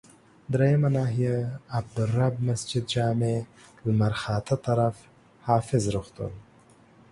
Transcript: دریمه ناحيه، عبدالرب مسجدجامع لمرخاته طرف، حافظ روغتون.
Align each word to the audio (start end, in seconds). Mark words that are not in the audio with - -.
دریمه 0.53 0.89
ناحيه، 0.97 1.35
عبدالرب 1.77 2.33
مسجدجامع 2.47 3.35
لمرخاته 3.85 4.55
طرف، 4.65 4.95
حافظ 5.43 5.87
روغتون. 5.95 6.31